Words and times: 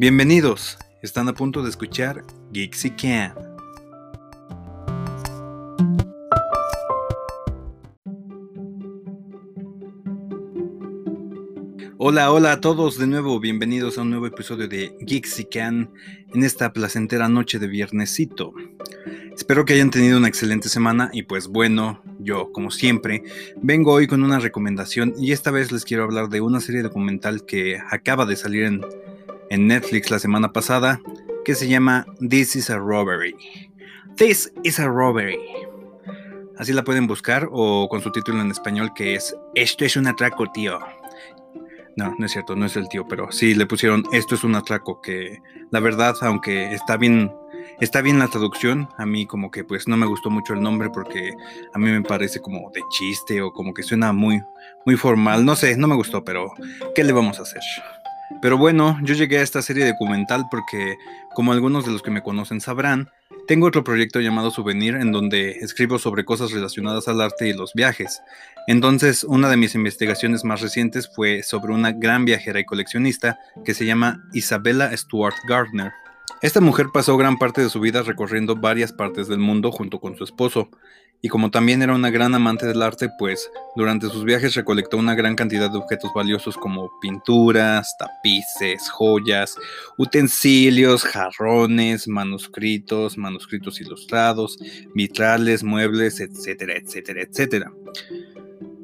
Bienvenidos, 0.00 0.78
están 1.02 1.26
a 1.26 1.32
punto 1.32 1.64
de 1.64 1.70
escuchar 1.70 2.22
Geeksy 2.52 2.90
Can. 2.92 3.34
Hola, 11.96 12.30
hola 12.30 12.52
a 12.52 12.60
todos 12.60 12.96
de 12.96 13.08
nuevo, 13.08 13.40
bienvenidos 13.40 13.98
a 13.98 14.02
un 14.02 14.10
nuevo 14.10 14.28
episodio 14.28 14.68
de 14.68 14.96
Geeksy 15.04 15.46
Can 15.46 15.90
en 16.32 16.44
esta 16.44 16.72
placentera 16.72 17.28
noche 17.28 17.58
de 17.58 17.66
viernesito. 17.66 18.54
Espero 19.36 19.64
que 19.64 19.72
hayan 19.72 19.90
tenido 19.90 20.16
una 20.16 20.28
excelente 20.28 20.68
semana 20.68 21.10
y 21.12 21.24
pues 21.24 21.48
bueno, 21.48 22.04
yo 22.20 22.52
como 22.52 22.70
siempre 22.70 23.24
vengo 23.56 23.94
hoy 23.94 24.06
con 24.06 24.22
una 24.22 24.38
recomendación 24.38 25.14
y 25.18 25.32
esta 25.32 25.50
vez 25.50 25.72
les 25.72 25.84
quiero 25.84 26.04
hablar 26.04 26.28
de 26.28 26.40
una 26.40 26.60
serie 26.60 26.82
documental 26.82 27.44
que 27.44 27.80
acaba 27.90 28.26
de 28.26 28.36
salir 28.36 28.62
en 28.62 28.82
en 29.50 29.66
Netflix 29.66 30.10
la 30.10 30.18
semana 30.18 30.52
pasada 30.52 31.00
que 31.44 31.54
se 31.54 31.68
llama 31.68 32.06
This 32.28 32.56
is 32.56 32.70
a 32.70 32.78
Robbery. 32.78 33.34
This 34.16 34.52
is 34.64 34.78
a 34.78 34.88
Robbery. 34.88 35.38
Así 36.58 36.72
la 36.72 36.84
pueden 36.84 37.06
buscar 37.06 37.48
o 37.52 37.88
con 37.88 38.02
su 38.02 38.10
título 38.10 38.40
en 38.40 38.50
español 38.50 38.92
que 38.94 39.14
es 39.14 39.34
Esto 39.54 39.84
es 39.84 39.96
un 39.96 40.06
atraco, 40.06 40.50
tío. 40.52 40.78
No, 41.96 42.14
no 42.18 42.26
es 42.26 42.32
cierto, 42.32 42.54
no 42.54 42.66
es 42.66 42.76
el 42.76 42.88
tío, 42.88 43.06
pero 43.08 43.32
sí 43.32 43.54
le 43.54 43.66
pusieron 43.66 44.04
Esto 44.12 44.34
es 44.34 44.44
un 44.44 44.54
atraco 44.54 45.00
que 45.00 45.38
la 45.70 45.80
verdad, 45.80 46.16
aunque 46.22 46.72
está 46.72 46.96
bien 46.96 47.32
está 47.80 48.00
bien 48.00 48.18
la 48.18 48.28
traducción, 48.28 48.88
a 48.96 49.06
mí 49.06 49.26
como 49.26 49.50
que 49.50 49.64
pues 49.64 49.86
no 49.86 49.96
me 49.96 50.06
gustó 50.06 50.30
mucho 50.30 50.52
el 50.52 50.62
nombre 50.62 50.90
porque 50.90 51.32
a 51.72 51.78
mí 51.78 51.90
me 51.90 52.02
parece 52.02 52.40
como 52.40 52.70
de 52.72 52.82
chiste 52.90 53.40
o 53.40 53.52
como 53.52 53.72
que 53.72 53.82
suena 53.82 54.12
muy 54.12 54.42
muy 54.84 54.96
formal, 54.96 55.44
no 55.44 55.54
sé, 55.54 55.76
no 55.76 55.86
me 55.86 55.94
gustó, 55.94 56.24
pero 56.24 56.52
¿qué 56.94 57.04
le 57.04 57.12
vamos 57.12 57.38
a 57.38 57.42
hacer? 57.42 57.60
Pero 58.40 58.56
bueno, 58.56 58.98
yo 59.02 59.14
llegué 59.14 59.38
a 59.38 59.42
esta 59.42 59.62
serie 59.62 59.86
documental 59.86 60.46
porque, 60.50 60.96
como 61.34 61.52
algunos 61.52 61.84
de 61.84 61.92
los 61.92 62.02
que 62.02 62.10
me 62.10 62.22
conocen 62.22 62.60
sabrán, 62.60 63.10
tengo 63.48 63.66
otro 63.66 63.82
proyecto 63.82 64.20
llamado 64.20 64.50
Souvenir 64.50 64.94
en 64.94 65.10
donde 65.10 65.52
escribo 65.60 65.98
sobre 65.98 66.24
cosas 66.24 66.52
relacionadas 66.52 67.08
al 67.08 67.20
arte 67.20 67.48
y 67.48 67.54
los 67.54 67.72
viajes. 67.72 68.20
Entonces, 68.66 69.24
una 69.24 69.48
de 69.48 69.56
mis 69.56 69.74
investigaciones 69.74 70.44
más 70.44 70.60
recientes 70.60 71.08
fue 71.08 71.42
sobre 71.42 71.72
una 71.72 71.92
gran 71.92 72.26
viajera 72.26 72.60
y 72.60 72.64
coleccionista 72.64 73.38
que 73.64 73.74
se 73.74 73.86
llama 73.86 74.22
Isabella 74.34 74.94
Stuart 74.94 75.36
Gardner. 75.48 75.92
Esta 76.42 76.60
mujer 76.60 76.86
pasó 76.92 77.16
gran 77.16 77.38
parte 77.38 77.62
de 77.62 77.70
su 77.70 77.80
vida 77.80 78.02
recorriendo 78.02 78.56
varias 78.56 78.92
partes 78.92 79.28
del 79.28 79.38
mundo 79.38 79.72
junto 79.72 80.00
con 80.00 80.16
su 80.16 80.24
esposo, 80.24 80.70
y 81.20 81.28
como 81.28 81.50
también 81.50 81.82
era 81.82 81.94
una 81.94 82.10
gran 82.10 82.34
amante 82.34 82.66
del 82.66 82.80
arte, 82.80 83.08
pues 83.18 83.50
durante 83.74 84.08
sus 84.08 84.24
viajes 84.24 84.54
recolectó 84.54 84.98
una 84.98 85.16
gran 85.16 85.34
cantidad 85.34 85.68
de 85.68 85.78
objetos 85.78 86.12
valiosos 86.14 86.56
como 86.56 86.92
pinturas, 87.00 87.96
tapices, 87.98 88.88
joyas, 88.88 89.56
utensilios, 89.96 91.02
jarrones, 91.02 92.06
manuscritos, 92.06 93.18
manuscritos 93.18 93.80
ilustrados, 93.80 94.58
vitrales, 94.94 95.64
muebles, 95.64 96.20
etcétera, 96.20 96.74
etcétera, 96.76 97.22
etcétera. 97.22 97.72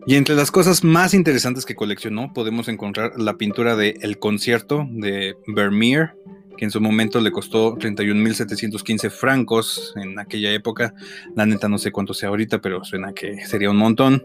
Y 0.06 0.16
entre 0.16 0.34
las 0.34 0.50
cosas 0.50 0.82
más 0.82 1.14
interesantes 1.14 1.64
que 1.64 1.76
coleccionó 1.76 2.32
podemos 2.34 2.68
encontrar 2.68 3.12
la 3.16 3.38
pintura 3.38 3.76
de 3.76 3.96
El 4.02 4.18
concierto 4.18 4.86
de 4.90 5.36
Vermeer, 5.46 6.14
que 6.56 6.64
en 6.64 6.70
su 6.70 6.80
momento 6.80 7.20
le 7.20 7.30
costó 7.30 7.76
31.715 7.76 9.10
francos 9.10 9.92
en 9.96 10.18
aquella 10.18 10.52
época. 10.52 10.94
La 11.34 11.46
neta 11.46 11.68
no 11.68 11.78
sé 11.78 11.90
cuánto 11.92 12.14
sea 12.14 12.28
ahorita, 12.28 12.60
pero 12.60 12.84
suena 12.84 13.12
que 13.12 13.44
sería 13.46 13.70
un 13.70 13.76
montón. 13.76 14.24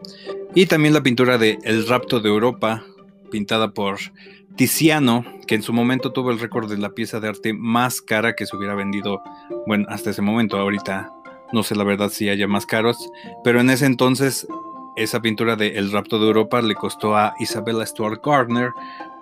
Y 0.56 0.66
también 0.66 0.94
la 0.94 1.04
pintura 1.04 1.38
de 1.38 1.58
El 1.64 1.88
rapto 1.88 2.20
de 2.20 2.30
Europa, 2.30 2.84
pintada 3.32 3.72
por 3.72 3.98
Tiziano, 4.56 5.26
que 5.48 5.56
en 5.56 5.64
su 5.64 5.74
momento 5.74 6.12
tuvo 6.12 6.32
el 6.32 6.40
récord 6.40 6.70
de 6.70 6.78
la 6.78 6.90
pieza 6.90 7.20
de 7.20 7.30
arte 7.30 7.54
más 7.54 8.02
cara 8.02 8.36
que 8.36 8.46
se 8.46 8.56
hubiera 8.56 8.76
vendido, 8.76 9.22
bueno, 9.66 9.86
hasta 9.90 10.10
ese 10.10 10.22
momento, 10.22 10.58
ahorita 10.58 11.14
no 11.52 11.64
sé 11.64 11.76
la 11.76 11.84
verdad 11.84 12.10
si 12.10 12.30
haya 12.30 12.48
más 12.48 12.66
caros, 12.66 13.10
pero 13.44 13.60
en 13.60 13.70
ese 13.70 13.86
entonces 13.86 14.48
esa 14.96 15.22
pintura 15.22 15.56
de 15.56 15.78
El 15.78 15.92
rapto 15.92 16.20
de 16.20 16.28
Europa 16.28 16.62
le 16.62 16.76
costó 16.76 17.16
a 17.16 17.34
Isabella 17.40 17.86
Stuart 17.86 18.22
Gardner 18.24 18.72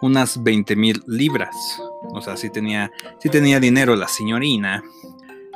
unas 0.02 0.42
20 0.42 0.76
mil 0.76 1.04
libras. 1.06 1.56
O 2.14 2.22
sea, 2.22 2.38
sí 2.38 2.50
tenía, 2.50 2.92
sí 3.20 3.30
tenía 3.30 3.60
dinero 3.60 3.96
la 3.96 4.08
señorina. 4.08 4.84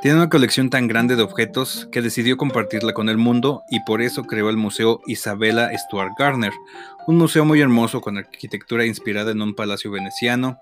Tiene 0.02 0.16
una 0.16 0.28
colección 0.28 0.68
tan 0.68 0.88
grande 0.88 1.14
de 1.14 1.22
objetos 1.22 1.88
que 1.92 2.02
decidió 2.02 2.36
compartirla 2.36 2.92
con 2.92 3.08
el 3.08 3.18
mundo 3.18 3.62
y 3.70 3.78
por 3.84 4.02
eso 4.02 4.24
creó 4.24 4.50
el 4.50 4.56
Museo 4.56 5.00
Isabella 5.06 5.70
Stuart 5.78 6.14
Gardner, 6.18 6.52
un 7.06 7.18
museo 7.18 7.44
muy 7.44 7.60
hermoso 7.60 8.00
con 8.00 8.18
arquitectura 8.18 8.84
inspirada 8.84 9.30
en 9.30 9.40
un 9.42 9.54
palacio 9.54 9.92
veneciano 9.92 10.58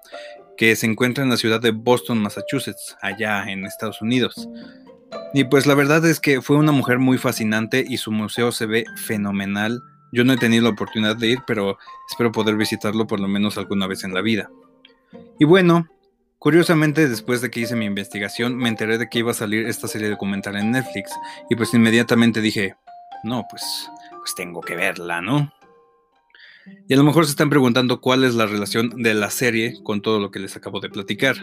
que 0.59 0.77
se 0.77 0.85
encuentra 0.85 1.25
en 1.25 1.31
la 1.31 1.39
ciudad 1.39 1.59
de 1.59 1.71
Boston, 1.71 2.21
Massachusetts, 2.21 2.99
allá 3.01 3.51
en 3.51 3.65
Estados 3.65 4.03
Unidos. 4.03 4.47
Y 5.33 5.45
pues 5.45 5.67
la 5.67 5.75
verdad 5.75 6.05
es 6.05 6.21
que 6.21 6.43
fue 6.43 6.57
una 6.57 6.73
mujer 6.73 6.99
muy 6.99 7.17
fascinante 7.17 7.83
y 7.89 7.97
su 7.97 8.13
museo 8.13 8.53
se 8.53 8.67
ve 8.67 8.85
fenomenal. 8.97 9.83
Yo 10.13 10.23
no 10.23 10.35
he 10.35 10.37
tenido 10.37 10.65
la 10.65 10.71
oportunidad 10.71 11.17
de 11.17 11.29
ir, 11.29 11.39
pero 11.47 11.79
espero 12.11 12.31
poder 12.31 12.57
visitarlo 12.57 13.07
por 13.07 13.21
lo 13.21 13.29
menos 13.29 13.57
alguna 13.57 13.87
vez 13.87 14.05
en 14.05 14.13
la 14.13 14.21
vida. 14.21 14.51
Y 15.41 15.47
bueno, 15.47 15.89
curiosamente 16.39 17.09
después 17.09 17.41
de 17.41 17.51
que 17.51 17.61
hice 17.61 17.75
mi 17.75 17.87
investigación 17.87 18.59
me 18.59 18.69
enteré 18.69 18.99
de 18.99 19.09
que 19.09 19.21
iba 19.21 19.31
a 19.31 19.35
salir 19.35 19.67
esta 19.67 19.89
serie 19.89 20.11
documental 20.11 20.55
en 20.57 20.71
Netflix 20.71 21.13
y 21.49 21.57
pues 21.57 21.73
inmediatamente 21.73 22.43
dije, 22.43 22.75
no, 23.25 23.47
pues, 23.49 23.65
pues 24.19 24.35
tengo 24.35 24.61
que 24.61 24.77
verla, 24.77 25.23
¿no? 25.23 25.51
Y 26.87 26.93
a 26.93 26.99
lo 26.99 27.05
mejor 27.05 27.25
se 27.25 27.31
están 27.31 27.49
preguntando 27.49 28.03
cuál 28.03 28.25
es 28.25 28.35
la 28.35 28.45
relación 28.45 29.03
de 29.03 29.15
la 29.15 29.31
serie 29.31 29.83
con 29.83 30.03
todo 30.03 30.21
lo 30.21 30.31
que 30.31 30.41
les 30.41 30.57
acabo 30.57 30.79
de 30.79 30.91
platicar. 30.91 31.37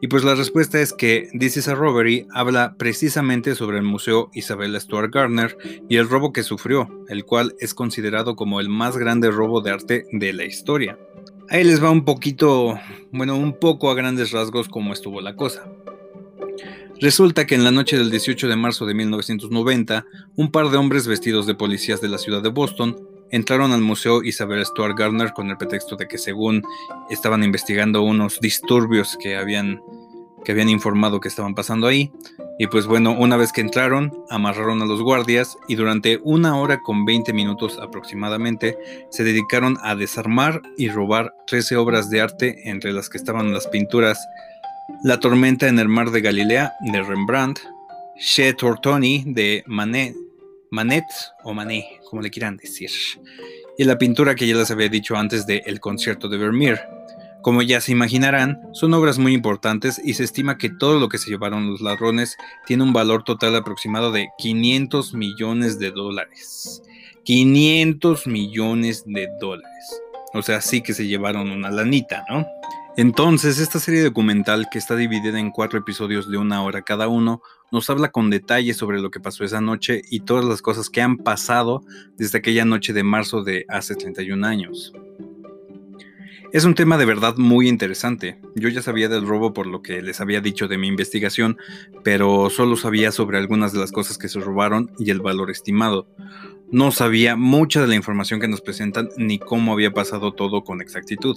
Y 0.00 0.08
pues 0.08 0.24
la 0.24 0.34
respuesta 0.34 0.80
es 0.80 0.92
que 0.92 1.28
This 1.38 1.58
is 1.58 1.68
a 1.68 1.76
Robbery 1.76 2.26
habla 2.34 2.74
precisamente 2.76 3.54
sobre 3.54 3.78
el 3.78 3.84
Museo 3.84 4.30
Isabella 4.34 4.80
Stuart 4.80 5.14
Gardner 5.14 5.56
y 5.88 5.96
el 5.96 6.08
robo 6.08 6.32
que 6.32 6.42
sufrió, 6.42 6.88
el 7.08 7.24
cual 7.24 7.54
es 7.60 7.72
considerado 7.72 8.34
como 8.34 8.58
el 8.58 8.68
más 8.68 8.96
grande 8.96 9.30
robo 9.30 9.60
de 9.60 9.70
arte 9.70 10.06
de 10.10 10.32
la 10.32 10.44
historia. 10.44 10.98
Ahí 11.50 11.64
les 11.64 11.82
va 11.82 11.90
un 11.90 12.04
poquito, 12.04 12.78
bueno, 13.10 13.36
un 13.36 13.58
poco 13.58 13.90
a 13.90 13.94
grandes 13.94 14.32
rasgos 14.32 14.68
cómo 14.68 14.92
estuvo 14.92 15.22
la 15.22 15.34
cosa. 15.34 15.64
Resulta 17.00 17.46
que 17.46 17.54
en 17.54 17.64
la 17.64 17.70
noche 17.70 17.96
del 17.96 18.10
18 18.10 18.48
de 18.48 18.56
marzo 18.56 18.84
de 18.84 18.92
1990, 18.92 20.04
un 20.36 20.50
par 20.50 20.68
de 20.68 20.76
hombres 20.76 21.06
vestidos 21.06 21.46
de 21.46 21.54
policías 21.54 22.02
de 22.02 22.08
la 22.08 22.18
ciudad 22.18 22.42
de 22.42 22.50
Boston 22.50 22.96
entraron 23.30 23.72
al 23.72 23.80
museo 23.80 24.22
Isabel 24.22 24.64
Stuart 24.66 24.98
Gardner 24.98 25.32
con 25.32 25.48
el 25.48 25.56
pretexto 25.56 25.96
de 25.96 26.06
que 26.06 26.18
según 26.18 26.62
estaban 27.08 27.42
investigando 27.42 28.02
unos 28.02 28.40
disturbios 28.40 29.16
que 29.18 29.36
habían, 29.36 29.80
que 30.48 30.52
habían 30.52 30.70
informado 30.70 31.20
que 31.20 31.28
estaban 31.28 31.54
pasando 31.54 31.86
ahí. 31.86 32.10
Y 32.58 32.68
pues 32.68 32.86
bueno, 32.86 33.12
una 33.12 33.36
vez 33.36 33.52
que 33.52 33.60
entraron, 33.60 34.24
amarraron 34.30 34.80
a 34.80 34.86
los 34.86 35.02
guardias 35.02 35.58
y 35.68 35.74
durante 35.74 36.20
una 36.22 36.56
hora 36.56 36.80
con 36.80 37.04
20 37.04 37.34
minutos 37.34 37.78
aproximadamente 37.78 38.78
se 39.10 39.24
dedicaron 39.24 39.76
a 39.82 39.94
desarmar 39.94 40.62
y 40.78 40.88
robar 40.88 41.34
13 41.48 41.76
obras 41.76 42.08
de 42.08 42.22
arte 42.22 42.62
entre 42.64 42.94
las 42.94 43.10
que 43.10 43.18
estaban 43.18 43.52
las 43.52 43.66
pinturas 43.66 44.26
La 45.04 45.20
tormenta 45.20 45.68
en 45.68 45.78
el 45.78 45.88
mar 45.88 46.12
de 46.12 46.22
Galilea 46.22 46.72
de 46.80 47.02
Rembrandt, 47.02 47.58
Che 48.18 48.54
Tortoni 48.54 49.24
de 49.26 49.64
Manet, 49.66 50.16
Manet 50.70 51.04
o 51.44 51.52
Manet, 51.52 51.84
como 52.08 52.22
le 52.22 52.30
quieran 52.30 52.56
decir. 52.56 52.88
Y 53.76 53.84
la 53.84 53.98
pintura 53.98 54.34
que 54.34 54.46
ya 54.46 54.56
les 54.56 54.70
había 54.70 54.88
dicho 54.88 55.14
antes 55.14 55.46
de 55.46 55.62
El 55.66 55.78
concierto 55.78 56.26
de 56.26 56.38
Vermeer. 56.38 56.97
Como 57.42 57.62
ya 57.62 57.80
se 57.80 57.92
imaginarán, 57.92 58.60
son 58.72 58.92
obras 58.94 59.18
muy 59.18 59.32
importantes 59.32 60.00
y 60.04 60.14
se 60.14 60.24
estima 60.24 60.58
que 60.58 60.70
todo 60.70 60.98
lo 60.98 61.08
que 61.08 61.18
se 61.18 61.30
llevaron 61.30 61.70
los 61.70 61.80
ladrones 61.80 62.36
tiene 62.66 62.82
un 62.82 62.92
valor 62.92 63.22
total 63.22 63.54
aproximado 63.54 64.10
de 64.10 64.28
500 64.38 65.14
millones 65.14 65.78
de 65.78 65.90
dólares. 65.92 66.82
500 67.24 68.26
millones 68.26 69.04
de 69.06 69.28
dólares. 69.40 70.02
O 70.34 70.42
sea, 70.42 70.60
sí 70.60 70.82
que 70.82 70.94
se 70.94 71.06
llevaron 71.06 71.50
una 71.50 71.70
lanita, 71.70 72.24
¿no? 72.28 72.46
Entonces, 72.98 73.60
esta 73.60 73.78
serie 73.78 74.02
documental, 74.02 74.66
que 74.72 74.78
está 74.78 74.96
dividida 74.96 75.38
en 75.38 75.52
cuatro 75.52 75.78
episodios 75.78 76.28
de 76.28 76.36
una 76.36 76.64
hora 76.64 76.82
cada 76.82 77.06
uno, 77.06 77.42
nos 77.70 77.88
habla 77.90 78.10
con 78.10 78.28
detalle 78.28 78.74
sobre 78.74 79.00
lo 79.00 79.12
que 79.12 79.20
pasó 79.20 79.44
esa 79.44 79.60
noche 79.60 80.02
y 80.10 80.20
todas 80.20 80.44
las 80.44 80.62
cosas 80.62 80.90
que 80.90 81.00
han 81.00 81.16
pasado 81.16 81.82
desde 82.16 82.38
aquella 82.38 82.64
noche 82.64 82.92
de 82.92 83.04
marzo 83.04 83.44
de 83.44 83.64
hace 83.68 83.94
31 83.94 84.44
años. 84.44 84.92
Es 86.50 86.64
un 86.64 86.74
tema 86.74 86.96
de 86.96 87.04
verdad 87.04 87.36
muy 87.36 87.68
interesante. 87.68 88.40
Yo 88.54 88.70
ya 88.70 88.80
sabía 88.80 89.10
del 89.10 89.26
robo 89.26 89.52
por 89.52 89.66
lo 89.66 89.82
que 89.82 90.00
les 90.00 90.22
había 90.22 90.40
dicho 90.40 90.66
de 90.66 90.78
mi 90.78 90.88
investigación, 90.88 91.58
pero 92.02 92.48
solo 92.48 92.76
sabía 92.76 93.12
sobre 93.12 93.36
algunas 93.36 93.74
de 93.74 93.80
las 93.80 93.92
cosas 93.92 94.16
que 94.16 94.30
se 94.30 94.40
robaron 94.40 94.90
y 94.98 95.10
el 95.10 95.20
valor 95.20 95.50
estimado. 95.50 96.08
No 96.70 96.90
sabía 96.90 97.36
mucha 97.36 97.82
de 97.82 97.88
la 97.88 97.96
información 97.96 98.40
que 98.40 98.48
nos 98.48 98.62
presentan 98.62 99.10
ni 99.18 99.38
cómo 99.38 99.74
había 99.74 99.92
pasado 99.92 100.32
todo 100.32 100.64
con 100.64 100.80
exactitud. 100.80 101.36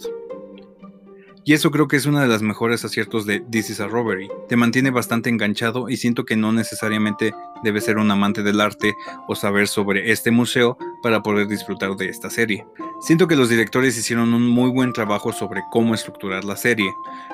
Y 1.44 1.54
eso 1.54 1.72
creo 1.72 1.88
que 1.88 1.96
es 1.96 2.06
uno 2.06 2.20
de 2.20 2.28
los 2.28 2.44
mejores 2.44 2.86
aciertos 2.86 3.26
de 3.26 3.40
This 3.40 3.72
is 3.72 3.80
a 3.80 3.88
Robbery. 3.88 4.30
Te 4.48 4.56
mantiene 4.56 4.92
bastante 4.92 5.30
enganchado 5.30 5.90
y 5.90 5.98
siento 5.98 6.24
que 6.24 6.36
no 6.36 6.52
necesariamente 6.52 7.34
debes 7.64 7.86
ser 7.86 7.98
un 7.98 8.12
amante 8.12 8.44
del 8.44 8.62
arte 8.62 8.94
o 9.28 9.34
saber 9.36 9.68
sobre 9.68 10.12
este 10.12 10.30
museo 10.30 10.78
para 11.02 11.24
poder 11.24 11.48
disfrutar 11.48 11.96
de 11.96 12.10
esta 12.10 12.30
serie. 12.30 12.68
Siento 13.02 13.28
que 13.28 13.36
los 13.36 13.50
directores 13.50 13.98
hicieron 13.98 14.36
un 14.36 14.48
muy 14.48 14.70
buen 14.70 14.94
trabajo 14.94 15.34
sobre 15.34 15.64
cómo 15.72 15.96
estructurar 15.96 16.44
la 16.44 16.56
serie, 16.56 16.94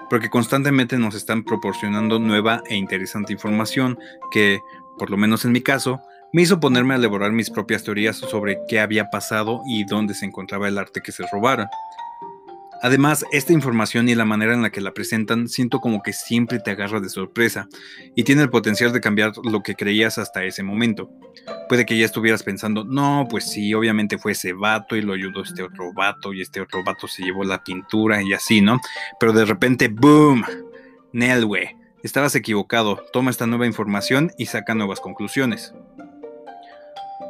porque 0.10 0.30
constantemente 0.30 0.98
nos 0.98 1.13
están 1.13 1.44
proporcionando 1.44 2.18
nueva 2.18 2.63
e 2.69 2.77
interesante 2.77 3.33
información 3.33 4.00
que, 4.31 4.62
por 4.98 5.10
lo 5.10 5.18
menos 5.18 5.44
en 5.44 5.51
mi 5.51 5.60
caso, 5.60 6.00
me 6.31 6.44
hizo 6.44 6.62
ponerme 6.62 6.94
a 6.94 6.98
elaborar 6.98 7.33
mis 7.33 7.50
propias 7.50 7.83
teorías 7.83 8.15
sobre 8.15 8.60
qué 8.69 8.80
había 8.80 9.10
pasado 9.10 9.62
y 9.68 9.83
dónde 9.83 10.13
se 10.13 10.25
encontraba 10.25 10.69
el 10.69 10.77
arte 10.77 11.01
que 11.01 11.12
se 11.12 11.25
robaron. 11.30 11.68
Además, 12.81 13.25
esta 13.31 13.53
información 13.53 14.07
y 14.07 14.15
la 14.15 14.25
manera 14.25 14.53
en 14.53 14.62
la 14.62 14.69
que 14.69 14.81
la 14.81 14.94
presentan 14.94 15.47
siento 15.47 15.79
como 15.79 16.03
que 16.03 16.13
siempre 16.13 16.59
te 16.59 16.71
agarra 16.71 17.00
de 17.00 17.09
sorpresa 17.09 17.68
y 18.15 18.24
tiene 18.24 18.44
el 18.44 18.50
potencial 18.50 18.94
de 18.94 19.01
cambiar 19.01 19.33
lo 19.44 19.63
que 19.63 19.75
creías 19.75 20.18
hasta 20.18 20.44
ese 20.44 20.63
momento. 20.63 21.09
Puede 21.69 21.85
que 21.85 21.97
ya 21.97 22.06
estuvieras 22.06 22.44
pensando, 22.44 22.83
no, 22.83 23.27
pues 23.29 23.50
sí, 23.50 23.74
obviamente 23.74 24.18
fue 24.18 24.33
ese 24.33 24.53
vato 24.53 24.95
y 24.95 25.01
lo 25.01 25.13
ayudó 25.13 25.41
este 25.41 25.63
otro 25.63 25.91
vato 25.94 26.33
y 26.33 26.41
este 26.41 26.62
otro 26.62 26.83
vato 26.83 27.07
se 27.07 27.24
llevó 27.24 27.44
la 27.44 27.63
pintura 27.63 28.21
y 28.21 28.33
así, 28.33 28.62
¿no? 28.62 28.79
Pero 29.19 29.33
de 29.33 29.45
repente, 29.45 29.88
¡boom! 29.88 30.44
Nelwe, 31.13 31.75
estabas 32.03 32.35
equivocado, 32.35 33.03
toma 33.12 33.31
esta 33.31 33.47
nueva 33.47 33.65
información 33.65 34.31
y 34.38 34.45
saca 34.45 34.75
nuevas 34.75 35.00
conclusiones. 35.00 35.74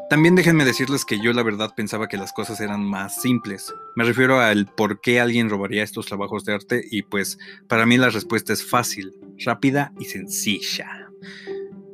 También 0.10 0.36
déjenme 0.36 0.64
decirles 0.64 1.04
que 1.04 1.20
yo 1.20 1.34
la 1.34 1.44
verdad 1.44 1.74
pensaba 1.76 2.08
que 2.08 2.16
las 2.16 2.32
cosas 2.32 2.62
eran 2.62 2.82
más 2.82 3.22
simples. 3.22 3.74
Me 3.96 4.06
refiero 4.06 4.40
al 4.40 4.66
por 4.66 5.02
qué 5.02 5.20
alguien 5.20 5.50
robaría 5.50 5.84
estos 5.84 6.06
trabajos 6.06 6.46
de 6.46 6.54
arte 6.54 6.86
y 6.90 7.02
pues 7.02 7.38
para 7.68 7.86
mí 7.86 7.98
la 7.98 8.10
respuesta 8.10 8.54
es 8.54 8.64
fácil, 8.64 9.14
rápida 9.40 9.92
y 10.00 10.06
sencilla. 10.06 11.10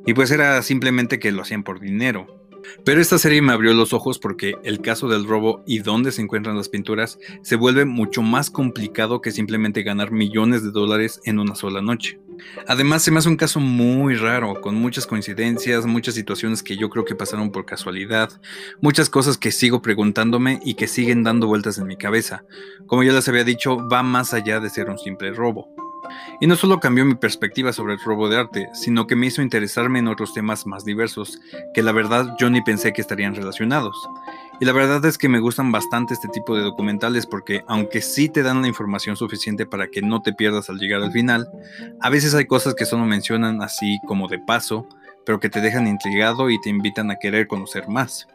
Y 0.06 0.14
pues 0.14 0.30
era 0.30 0.62
simplemente 0.62 1.18
que 1.18 1.32
lo 1.32 1.42
hacían 1.42 1.64
por 1.64 1.80
dinero. 1.80 2.43
Pero 2.84 3.00
esta 3.00 3.18
serie 3.18 3.42
me 3.42 3.52
abrió 3.52 3.74
los 3.74 3.92
ojos 3.92 4.18
porque 4.18 4.54
el 4.62 4.80
caso 4.80 5.08
del 5.08 5.26
robo 5.26 5.62
y 5.66 5.80
dónde 5.80 6.12
se 6.12 6.22
encuentran 6.22 6.56
las 6.56 6.68
pinturas 6.68 7.18
se 7.42 7.56
vuelve 7.56 7.84
mucho 7.84 8.22
más 8.22 8.50
complicado 8.50 9.20
que 9.20 9.30
simplemente 9.30 9.82
ganar 9.82 10.10
millones 10.10 10.62
de 10.62 10.70
dólares 10.70 11.20
en 11.24 11.38
una 11.38 11.54
sola 11.54 11.82
noche. 11.82 12.18
Además, 12.66 13.02
se 13.02 13.10
me 13.10 13.18
hace 13.18 13.28
un 13.28 13.36
caso 13.36 13.60
muy 13.60 14.16
raro, 14.16 14.60
con 14.60 14.74
muchas 14.74 15.06
coincidencias, 15.06 15.86
muchas 15.86 16.14
situaciones 16.14 16.62
que 16.62 16.76
yo 16.76 16.90
creo 16.90 17.04
que 17.04 17.14
pasaron 17.14 17.50
por 17.50 17.64
casualidad, 17.64 18.40
muchas 18.80 19.08
cosas 19.08 19.38
que 19.38 19.52
sigo 19.52 19.82
preguntándome 19.82 20.60
y 20.64 20.74
que 20.74 20.88
siguen 20.88 21.22
dando 21.22 21.46
vueltas 21.46 21.78
en 21.78 21.86
mi 21.86 21.96
cabeza. 21.96 22.44
Como 22.86 23.02
ya 23.02 23.12
les 23.12 23.28
había 23.28 23.44
dicho, 23.44 23.76
va 23.88 24.02
más 24.02 24.34
allá 24.34 24.60
de 24.60 24.70
ser 24.70 24.90
un 24.90 24.98
simple 24.98 25.32
robo. 25.32 25.83
Y 26.40 26.46
no 26.46 26.56
solo 26.56 26.80
cambió 26.80 27.04
mi 27.04 27.14
perspectiva 27.14 27.72
sobre 27.72 27.94
el 27.94 28.00
robo 28.00 28.28
de 28.28 28.38
arte, 28.38 28.68
sino 28.72 29.06
que 29.06 29.16
me 29.16 29.26
hizo 29.26 29.42
interesarme 29.42 29.98
en 29.98 30.08
otros 30.08 30.34
temas 30.34 30.66
más 30.66 30.84
diversos, 30.84 31.40
que 31.72 31.82
la 31.82 31.92
verdad 31.92 32.36
yo 32.38 32.50
ni 32.50 32.62
pensé 32.62 32.92
que 32.92 33.00
estarían 33.00 33.34
relacionados. 33.34 33.96
Y 34.60 34.64
la 34.64 34.72
verdad 34.72 35.04
es 35.04 35.18
que 35.18 35.28
me 35.28 35.40
gustan 35.40 35.72
bastante 35.72 36.14
este 36.14 36.28
tipo 36.28 36.56
de 36.56 36.62
documentales 36.62 37.26
porque 37.26 37.64
aunque 37.66 38.00
sí 38.00 38.28
te 38.28 38.42
dan 38.42 38.62
la 38.62 38.68
información 38.68 39.16
suficiente 39.16 39.66
para 39.66 39.88
que 39.88 40.00
no 40.02 40.22
te 40.22 40.32
pierdas 40.32 40.70
al 40.70 40.78
llegar 40.78 41.02
al 41.02 41.12
final, 41.12 41.50
a 42.00 42.10
veces 42.10 42.34
hay 42.34 42.46
cosas 42.46 42.74
que 42.74 42.84
solo 42.84 43.04
mencionan 43.04 43.62
así 43.62 43.98
como 44.06 44.28
de 44.28 44.38
paso, 44.38 44.86
pero 45.26 45.40
que 45.40 45.48
te 45.48 45.60
dejan 45.60 45.86
intrigado 45.86 46.50
y 46.50 46.60
te 46.60 46.70
invitan 46.70 47.10
a 47.10 47.16
querer 47.16 47.48
conocer 47.48 47.88
más. 47.88 48.28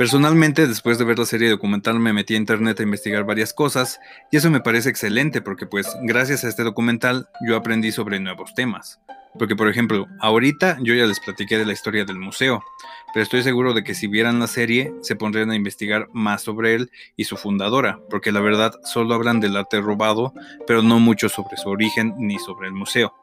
Personalmente, 0.00 0.66
después 0.66 0.96
de 0.96 1.04
ver 1.04 1.18
la 1.18 1.26
serie 1.26 1.50
documental, 1.50 2.00
me 2.00 2.14
metí 2.14 2.32
a 2.32 2.38
internet 2.38 2.80
a 2.80 2.84
investigar 2.84 3.24
varias 3.24 3.52
cosas 3.52 4.00
y 4.32 4.38
eso 4.38 4.50
me 4.50 4.62
parece 4.62 4.88
excelente 4.88 5.42
porque 5.42 5.66
pues 5.66 5.94
gracias 6.04 6.42
a 6.42 6.48
este 6.48 6.62
documental 6.62 7.28
yo 7.46 7.54
aprendí 7.54 7.92
sobre 7.92 8.18
nuevos 8.18 8.54
temas. 8.54 8.98
Porque, 9.38 9.56
por 9.56 9.68
ejemplo, 9.68 10.06
ahorita 10.20 10.78
yo 10.80 10.94
ya 10.94 11.04
les 11.04 11.20
platiqué 11.20 11.58
de 11.58 11.66
la 11.66 11.74
historia 11.74 12.06
del 12.06 12.18
museo, 12.18 12.64
pero 13.12 13.22
estoy 13.22 13.42
seguro 13.42 13.74
de 13.74 13.84
que 13.84 13.94
si 13.94 14.06
vieran 14.06 14.40
la 14.40 14.46
serie 14.46 14.90
se 15.02 15.16
pondrían 15.16 15.50
a 15.50 15.54
investigar 15.54 16.08
más 16.14 16.40
sobre 16.40 16.76
él 16.76 16.90
y 17.14 17.24
su 17.24 17.36
fundadora, 17.36 18.00
porque 18.08 18.32
la 18.32 18.40
verdad 18.40 18.72
solo 18.84 19.14
hablan 19.14 19.38
del 19.38 19.54
arte 19.54 19.82
robado, 19.82 20.32
pero 20.66 20.80
no 20.80 20.98
mucho 20.98 21.28
sobre 21.28 21.58
su 21.58 21.68
origen 21.68 22.14
ni 22.16 22.38
sobre 22.38 22.68
el 22.68 22.72
museo. 22.72 23.19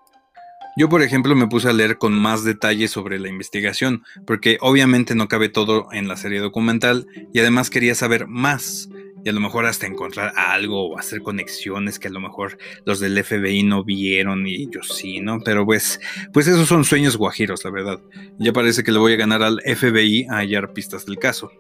Yo, 0.78 0.90
por 0.90 1.02
ejemplo, 1.02 1.36
me 1.36 1.48
puse 1.48 1.70
a 1.70 1.74
leer 1.74 1.98
con 1.98 2.14
más 2.14 2.44
detalles 2.44 2.92
sobre 2.92 3.18
la 3.18 3.30
investigación, 3.30 4.04
porque 4.28 4.60
obviamente 4.62 5.16
no 5.16 5.28
cabe 5.28 5.50
todo 5.50 5.88
en 5.92 6.08
la 6.08 6.18
serie 6.18 6.40
documental 6.40 7.08
y 7.34 7.40
además 7.40 7.72
quería 7.72 7.96
saber 7.96 8.28
más 8.28 8.88
y 9.26 9.30
a 9.30 9.34
lo 9.34 9.40
mejor 9.40 9.66
hasta 9.66 9.88
encontrar 9.88 10.34
algo 10.36 10.92
o 10.92 11.00
hacer 11.00 11.24
conexiones 11.24 11.98
que 11.98 12.10
a 12.10 12.12
lo 12.12 12.20
mejor 12.20 12.60
los 12.86 13.00
del 13.00 13.18
FBI 13.24 13.64
no 13.64 13.84
vieron 13.84 14.46
y 14.46 14.70
yo 14.70 14.84
sí, 14.84 15.20
¿no? 15.20 15.40
Pero 15.44 15.66
pues, 15.66 16.00
pues 16.32 16.46
esos 16.46 16.68
son 16.68 16.84
sueños 16.84 17.18
guajiros, 17.18 17.66
la 17.66 17.72
verdad. 17.72 18.00
Ya 18.38 18.54
parece 18.54 18.84
que 18.84 18.92
le 18.92 19.00
voy 19.00 19.14
a 19.14 19.18
ganar 19.18 19.42
al 19.42 19.60
FBI 19.66 20.28
a 20.30 20.38
hallar 20.38 20.74
pistas 20.74 21.08
del 21.08 21.18
caso. 21.18 21.52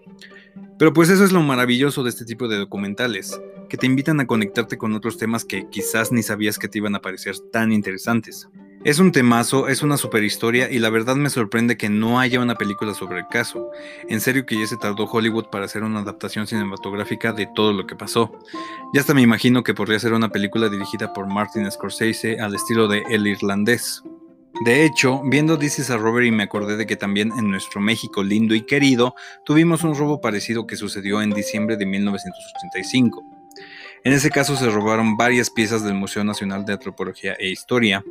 Pero 0.77 0.93
pues 0.93 1.09
eso 1.09 1.25
es 1.25 1.31
lo 1.31 1.41
maravilloso 1.41 2.03
de 2.03 2.11
este 2.11 2.23
tipo 2.23 2.47
de 2.47 2.57
documentales, 2.57 3.41
que 3.67 3.77
te 3.77 3.87
invitan 3.87 4.19
a 4.19 4.27
conectarte 4.27 4.77
con 4.77 4.93
otros 4.93 5.17
temas 5.17 5.43
que 5.43 5.67
quizás 5.71 6.11
ni 6.11 6.21
sabías 6.21 6.59
que 6.59 6.67
te 6.67 6.77
iban 6.77 6.93
a 6.93 7.01
parecer 7.01 7.35
tan 7.51 7.71
interesantes. 7.71 8.47
Es 8.83 8.99
un 8.99 9.11
temazo, 9.11 9.67
es 9.67 9.81
una 9.81 9.97
super 9.97 10.23
historia 10.23 10.69
y 10.69 10.79
la 10.79 10.89
verdad 10.89 11.15
me 11.15 11.29
sorprende 11.29 11.77
que 11.77 11.89
no 11.89 12.19
haya 12.19 12.39
una 12.39 12.55
película 12.55 12.93
sobre 12.93 13.19
el 13.19 13.27
caso. 13.27 13.71
En 14.07 14.21
serio 14.21 14.45
que 14.45 14.57
ya 14.57 14.67
se 14.67 14.77
tardó 14.77 15.05
Hollywood 15.05 15.47
para 15.49 15.65
hacer 15.65 15.83
una 15.83 15.99
adaptación 15.99 16.47
cinematográfica 16.47 17.33
de 17.33 17.47
todo 17.53 17.73
lo 17.73 17.87
que 17.87 17.95
pasó. 17.95 18.31
Ya 18.93 19.01
hasta 19.01 19.13
me 19.13 19.21
imagino 19.21 19.63
que 19.63 19.73
podría 19.73 19.99
ser 19.99 20.13
una 20.13 20.29
película 20.29 20.69
dirigida 20.69 21.11
por 21.11 21.27
Martin 21.27 21.69
Scorsese 21.69 22.39
al 22.39 22.55
estilo 22.55 22.87
de 22.87 23.03
El 23.09 23.27
Irlandés. 23.27 24.03
De 24.63 24.85
hecho, 24.85 25.21
viendo 25.25 25.57
This 25.57 25.79
is 25.79 25.89
a 25.89 25.97
Robbery 25.97 26.31
me 26.31 26.43
acordé 26.43 26.77
de 26.77 26.85
que 26.85 26.95
también 26.95 27.31
en 27.37 27.49
nuestro 27.49 27.81
México 27.81 28.23
lindo 28.23 28.55
y 28.55 28.61
querido 28.61 29.15
tuvimos 29.45 29.83
un 29.83 29.95
robo 29.95 30.21
parecido 30.21 30.65
que 30.65 30.75
sucedió 30.75 31.21
en 31.21 31.31
diciembre 31.31 31.77
de 31.77 31.85
1985. 31.85 33.36
En 34.03 34.13
ese 34.13 34.29
caso 34.29 34.55
se 34.55 34.69
robaron 34.69 35.17
varias 35.17 35.49
piezas 35.49 35.83
del 35.83 35.93
Museo 35.93 36.23
Nacional 36.23 36.65
de 36.65 36.73
Antropología 36.73 37.35
e 37.39 37.49
Historia, 37.49 38.03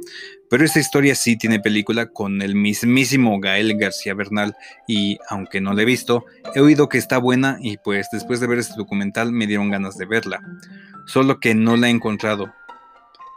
pero 0.50 0.64
esta 0.64 0.80
historia 0.80 1.14
sí 1.14 1.36
tiene 1.36 1.60
película 1.60 2.06
con 2.06 2.42
el 2.42 2.54
mismísimo 2.54 3.38
Gael 3.40 3.78
García 3.78 4.14
Bernal 4.14 4.56
y 4.86 5.18
aunque 5.28 5.60
no 5.60 5.72
la 5.72 5.82
he 5.82 5.86
visto, 5.86 6.24
he 6.54 6.60
oído 6.60 6.88
que 6.88 6.98
está 6.98 7.18
buena 7.18 7.58
y 7.60 7.78
pues 7.78 8.08
después 8.12 8.40
de 8.40 8.46
ver 8.46 8.58
este 8.58 8.74
documental 8.76 9.32
me 9.32 9.46
dieron 9.46 9.70
ganas 9.70 9.96
de 9.96 10.06
verla, 10.06 10.40
solo 11.06 11.40
que 11.40 11.54
no 11.54 11.76
la 11.76 11.88
he 11.88 11.90
encontrado. 11.90 12.52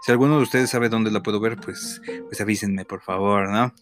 Si 0.02 0.12
alguno 0.12 0.38
de 0.38 0.44
ustedes 0.44 0.70
sabe 0.70 0.90
dónde 0.90 1.12
la 1.12 1.22
puedo 1.22 1.40
ver, 1.40 1.58
pues, 1.58 2.02
pues 2.28 2.40
avísenme 2.40 2.86
por 2.86 3.02
favor, 3.02 3.50
¿no? 3.50 3.74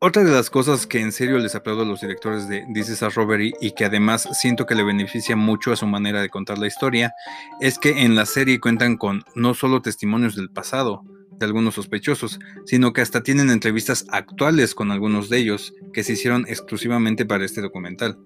Otra 0.00 0.22
de 0.22 0.30
las 0.30 0.48
cosas 0.48 0.86
que 0.86 1.00
en 1.00 1.10
serio 1.10 1.38
les 1.38 1.56
aplaudo 1.56 1.82
a 1.82 1.84
los 1.84 2.02
directores 2.02 2.48
de 2.48 2.64
This 2.72 2.88
is 2.88 3.02
a 3.02 3.08
Robbery 3.08 3.54
y 3.60 3.72
que 3.72 3.84
además 3.84 4.28
siento 4.30 4.64
que 4.64 4.76
le 4.76 4.84
beneficia 4.84 5.34
mucho 5.34 5.72
a 5.72 5.76
su 5.76 5.88
manera 5.88 6.22
de 6.22 6.28
contar 6.28 6.56
la 6.56 6.68
historia 6.68 7.12
es 7.60 7.80
que 7.80 8.04
en 8.04 8.14
la 8.14 8.24
serie 8.24 8.60
cuentan 8.60 8.96
con 8.96 9.24
no 9.34 9.54
solo 9.54 9.82
testimonios 9.82 10.36
del 10.36 10.50
pasado 10.50 11.02
de 11.32 11.46
algunos 11.46 11.74
sospechosos, 11.74 12.38
sino 12.64 12.92
que 12.92 13.00
hasta 13.00 13.24
tienen 13.24 13.50
entrevistas 13.50 14.06
actuales 14.12 14.76
con 14.76 14.92
algunos 14.92 15.30
de 15.30 15.38
ellos 15.38 15.74
que 15.92 16.04
se 16.04 16.12
hicieron 16.12 16.46
exclusivamente 16.46 17.26
para 17.26 17.44
este 17.44 17.60
documental. 17.60 18.18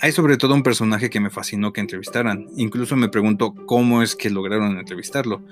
Hay 0.00 0.12
sobre 0.12 0.36
todo 0.36 0.54
un 0.54 0.62
personaje 0.62 1.08
que 1.08 1.20
me 1.20 1.30
fascinó 1.30 1.72
que 1.72 1.80
entrevistaran, 1.80 2.44
incluso 2.58 2.94
me 2.96 3.08
pregunto 3.08 3.54
cómo 3.66 4.02
es 4.02 4.16
que 4.16 4.28
lograron 4.28 4.78
entrevistarlo, 4.78 5.42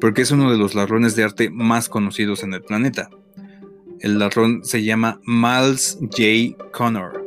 porque 0.00 0.22
es 0.22 0.30
uno 0.30 0.50
de 0.50 0.56
los 0.56 0.74
ladrones 0.74 1.14
de 1.14 1.24
arte 1.24 1.50
más 1.50 1.90
conocidos 1.90 2.42
en 2.42 2.54
el 2.54 2.62
planeta, 2.62 3.10
el 4.04 4.18
ladrón 4.18 4.62
se 4.64 4.84
llama 4.84 5.18
Miles 5.24 5.98
J. 5.98 6.62
Connor, 6.72 7.24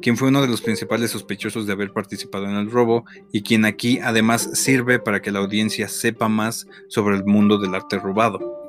quien 0.00 0.16
fue 0.16 0.28
uno 0.28 0.40
de 0.40 0.48
los 0.48 0.62
principales 0.62 1.10
sospechosos 1.10 1.66
de 1.66 1.74
haber 1.74 1.92
participado 1.92 2.46
en 2.46 2.56
el 2.56 2.70
robo 2.70 3.04
y 3.30 3.42
quien 3.42 3.66
aquí 3.66 3.98
además 3.98 4.48
sirve 4.54 5.00
para 5.00 5.20
que 5.20 5.30
la 5.30 5.40
audiencia 5.40 5.86
sepa 5.86 6.30
más 6.30 6.66
sobre 6.88 7.16
el 7.16 7.26
mundo 7.26 7.58
del 7.58 7.74
arte 7.74 7.98
robado. 7.98 8.67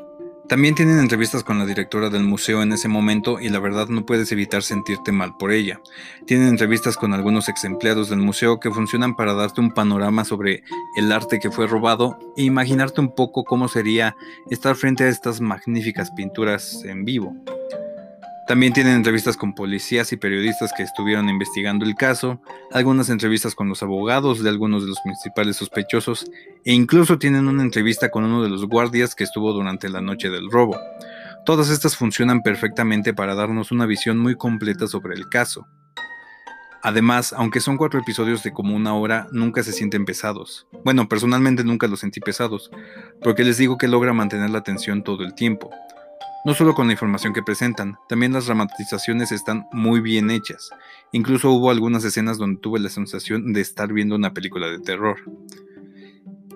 También 0.50 0.74
tienen 0.74 0.98
entrevistas 0.98 1.44
con 1.44 1.60
la 1.60 1.65
directora 1.68 2.10
del 2.10 2.24
museo 2.24 2.63
en 2.63 2.72
ese 2.72 2.88
momento 2.88 3.39
y 3.39 3.50
la 3.50 3.60
verdad 3.60 3.88
no 3.88 4.03
puedes 4.03 4.32
evitar 4.32 4.63
sentirte 4.63 5.12
mal 5.12 5.38
por 5.38 5.51
ella. 5.51 5.79
Tienen 6.25 6.48
entrevistas 6.48 6.98
con 6.98 7.13
algunos 7.13 7.48
ex 7.50 7.65
empleados 7.65 8.10
del 8.10 8.18
museo 8.18 8.60
que 8.60 8.72
funcionan 8.72 9.15
para 9.15 9.36
darte 9.36 9.62
un 9.62 9.70
panorama 9.70 10.25
sobre 10.25 10.63
el 10.96 11.12
arte 11.12 11.38
que 11.38 11.51
fue 11.51 11.68
robado 11.68 12.18
e 12.36 12.41
imaginarte 12.41 13.00
un 13.00 13.13
poco 13.13 13.44
cómo 13.44 13.68
sería 13.68 14.15
estar 14.50 14.75
frente 14.75 15.03
a 15.03 15.10
estas 15.10 15.39
magníficas 15.39 16.10
pinturas 16.10 16.84
en 16.84 17.06
vivo. 17.06 17.36
También 18.50 18.74
tienen 18.74 18.96
entrevistas 18.96 19.38
con 19.38 19.53
policías 19.53 20.12
y 20.12 20.18
periodistas 20.18 20.74
que 20.74 20.82
estuvieron 20.82 21.29
investigando 21.29 21.86
el 21.86 21.94
caso, 21.94 22.41
algunas 22.72 23.12
entrevistas 23.12 23.53
con 23.53 23.70
los 23.70 23.84
abogados 23.84 24.41
de 24.41 24.50
algunos 24.50 24.82
de 24.82 24.89
los 24.89 25.00
principales 25.01 25.58
sospechosos 25.58 26.25
e 26.65 26.74
incluso 26.74 27.20
tienen 27.20 27.48
una 27.48 27.62
entrevista 27.62 28.10
con 28.10 28.24
uno 28.24 28.41
de 28.41 28.50
los 28.50 28.65
guardias 28.65 29.13
que 29.13 29.24
estuvo 29.24 29.53
durante 29.53 29.88
la 29.88 30.01
noche 30.01 30.32
del 30.32 30.50
robo. 30.50 30.79
Todas 31.46 31.70
estas 31.70 31.96
funcionan 31.96 32.41
perfectamente 32.41 33.13
para 33.13 33.36
darnos 33.36 33.72
una 33.72 33.86
visión 33.86 34.18
muy 34.18 34.34
completa 34.34 34.88
sobre 34.88 35.13
el 35.13 35.29
caso. 35.29 35.68
Además, 36.82 37.34
aunque 37.34 37.60
son 37.60 37.77
cuatro 37.77 38.00
episodios 38.00 38.41
de 38.41 38.51
como 38.51 38.75
una 38.75 38.96
hora, 38.96 39.27
nunca 39.32 39.62
se 39.62 39.74
sienten 39.74 40.06
pesados. 40.06 40.65
Bueno, 40.84 41.08
personalmente 41.08 41.63
nunca 41.63 41.88
los 41.88 42.00
sentí 42.00 42.20
pesados, 42.20 42.72
porque 43.22 43.44
les 43.44 43.60
digo 43.60 43.77
que 43.77 43.88
logra 43.88 44.12
mantener 44.12 44.50
la 44.50 44.58
atención 44.58 45.03
todo 45.03 45.24
el 45.24 45.36
tiempo. 45.36 45.70
No 46.46 46.53
solo 46.53 46.74
con 46.74 46.88
la 46.88 46.93
información 46.93 47.34
que 47.34 47.43
presentan, 47.43 47.98
también 48.08 48.31
las 48.31 48.46
dramatizaciones 48.46 49.31
están 49.31 49.67
muy 49.74 50.00
bien 50.00 50.31
hechas. 50.31 50.69
Incluso 51.12 51.51
hubo 51.51 51.69
algunas 51.69 52.03
escenas 52.05 52.38
donde 52.38 52.62
tuve 52.62 52.79
la 52.79 52.89
sensación 52.89 53.51
de 53.51 53.60
estar 53.62 53.91
viendo 53.91 54.15
una 54.15 54.34
película 54.34 54.67
de 54.67 54.79
terror. 54.79 55.17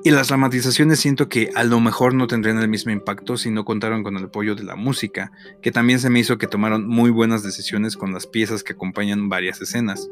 Y 0.05 0.11
las 0.11 0.27
dramatizaciones 0.27 0.99
siento 0.99 1.29
que 1.29 1.49
a 1.55 1.63
lo 1.63 1.79
mejor 1.79 2.13
no 2.13 2.27
tendrían 2.27 2.59
el 2.59 2.67
mismo 2.67 2.91
impacto 2.91 3.37
si 3.37 3.51
no 3.51 3.63
contaron 3.63 4.03
con 4.03 4.17
el 4.17 4.25
apoyo 4.25 4.53
de 4.53 4.63
la 4.63 4.75
música, 4.75 5.31
que 5.61 5.71
también 5.71 5.99
se 5.99 6.09
me 6.09 6.19
hizo 6.19 6.37
que 6.37 6.47
tomaron 6.47 6.85
muy 6.87 7.09
buenas 7.09 7.41
decisiones 7.41 7.95
con 7.95 8.11
las 8.11 8.27
piezas 8.27 8.63
que 8.63 8.73
acompañan 8.73 9.29
varias 9.29 9.61
escenas, 9.61 10.09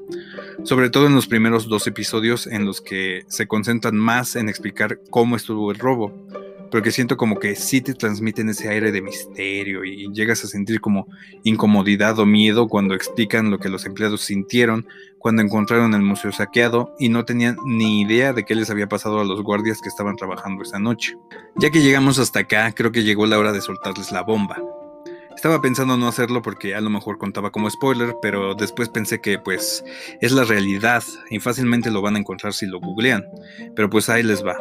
sobre 0.64 0.90
todo 0.90 1.08
en 1.08 1.16
los 1.16 1.28
primeros 1.28 1.68
dos 1.68 1.88
episodios 1.88 2.48
en 2.48 2.66
los 2.66 2.80
que 2.80 3.26
se 3.28 3.48
concentran 3.48 3.98
más 3.98 4.38
en 4.38 4.48
explicar 4.48 5.02
cómo 5.10 5.36
estuvo 5.36 5.72
el 5.72 5.80
robo, 5.80 6.16
porque 6.72 6.92
siento 6.92 7.18
como 7.18 7.38
que 7.38 7.56
sí 7.56 7.82
te 7.82 7.94
transmiten 7.94 8.50
ese 8.50 8.70
aire 8.70 8.92
de 8.92 9.02
misterio 9.02 9.84
y 9.84 10.12
llegas 10.14 10.44
a 10.44 10.48
sentir 10.48 10.80
como 10.80 11.08
incomodidad 11.44 12.18
o 12.20 12.26
miedo 12.26 12.68
cuando 12.68 12.96
explican 12.96 13.52
lo 13.52 13.60
que 13.60 13.70
los 13.70 13.86
empleados 13.86 14.22
sintieron 14.22 14.88
cuando 15.20 15.42
encontraron 15.42 15.94
el 15.94 16.02
museo 16.02 16.32
saqueado 16.32 16.96
y 16.98 17.10
no 17.10 17.26
tenían 17.26 17.58
ni 17.66 18.02
idea 18.02 18.34
de 18.34 18.44
qué 18.44 18.56
les 18.56 18.70
había 18.70 18.88
pasado 18.88 19.20
a 19.20 19.26
los 19.26 19.44
guardias 19.44 19.80
que 19.82 19.90
estaban 19.90 20.16
trabajando 20.16 20.64
esa 20.64 20.80
noche. 20.80 21.16
Ya 21.58 21.70
que 21.70 21.82
llegamos 21.82 22.18
hasta 22.18 22.40
acá, 22.40 22.72
creo 22.72 22.92
que 22.92 23.04
llegó 23.04 23.28
la 23.28 23.38
hora 23.38 23.52
de 23.52 23.62
soltarles 23.62 24.12
la 24.12 24.24
bomba. 24.24 24.58
Estaba 25.36 25.62
pensando 25.62 25.98
no 25.98 26.08
hacerlo 26.08 26.42
porque 26.42 26.76
a 26.76 26.82
lo 26.82 26.90
mejor 26.90 27.18
contaba 27.18 27.52
como 27.52 27.70
spoiler, 27.70 28.16
pero 28.22 28.56
después 28.56 28.90
pensé 28.90 29.22
que 29.22 29.40
pues 29.40 29.84
es 30.22 30.32
la 30.32 30.44
realidad 30.44 31.04
y 31.30 31.40
fácilmente 31.40 31.92
lo 31.92 32.02
van 32.02 32.16
a 32.16 32.20
encontrar 32.20 32.54
si 32.54 32.66
lo 32.66 32.80
googlean. 32.80 33.26
Pero 33.76 33.90
pues 33.90 34.10
ahí 34.10 34.24
les 34.24 34.46
va. 34.46 34.58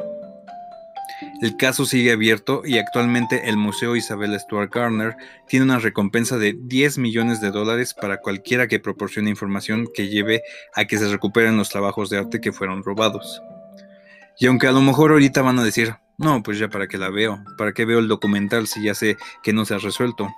El 1.41 1.57
caso 1.57 1.87
sigue 1.87 2.13
abierto 2.13 2.61
y 2.67 2.77
actualmente 2.77 3.49
el 3.49 3.57
Museo 3.57 3.97
Isabel 3.97 4.39
Stuart 4.39 4.71
Garner 4.75 5.17
tiene 5.49 5.65
una 5.65 5.79
recompensa 5.79 6.37
de 6.37 6.55
10 6.59 6.99
millones 6.99 7.41
de 7.41 7.51
dólares 7.51 7.95
para 7.95 8.21
cualquiera 8.21 8.69
que 8.69 8.79
proporcione 8.79 9.31
información 9.31 9.89
que 9.95 10.09
lleve 10.09 10.43
a 10.75 10.85
que 10.85 10.99
se 10.99 11.09
recuperen 11.09 11.57
los 11.57 11.71
trabajos 11.71 12.11
de 12.11 12.19
arte 12.19 12.43
que 12.43 12.53
fueron 12.53 12.85
robados. 12.85 13.43
Y 14.39 14.47
aunque 14.47 14.67
a 14.67 14.73
lo 14.73 14.83
mejor 14.83 15.13
ahorita 15.13 15.41
van 15.41 15.59
a 15.59 15.65
decir, 15.65 15.95
no, 16.19 16.43
pues 16.43 16.59
ya 16.59 16.69
para 16.69 16.89
qué 16.89 16.99
la 16.99 17.09
veo, 17.09 17.43
para 17.57 17.73
qué 17.73 17.87
veo 17.87 18.01
el 18.01 18.09
documental 18.09 18.67
si 18.67 18.83
ya 18.83 18.95
sé 18.95 19.17
que 19.43 19.55
no 19.55 19.65
se 19.65 19.75
ha 19.75 19.79
resuelto. 19.79 20.29